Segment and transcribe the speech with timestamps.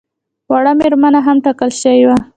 [0.51, 2.17] وړ مېرمنه هم ټاکل شوې وه.